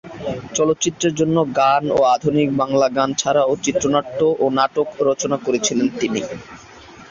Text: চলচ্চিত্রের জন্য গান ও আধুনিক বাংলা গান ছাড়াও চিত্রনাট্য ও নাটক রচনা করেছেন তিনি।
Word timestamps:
চলচ্চিত্রের 0.55 1.13
জন্য 1.19 1.37
গান 1.57 1.83
ও 1.91 2.09
আধুনিক 2.15 2.49
বাংলা 2.61 2.87
গান 2.97 3.09
ছাড়াও 3.17 3.51
চিত্রনাট্য 3.63 4.19
ও 4.39 4.55
নাটক 4.57 4.87
রচনা 5.07 5.37
করেছেন 5.45 5.77
তিনি। 5.99 6.21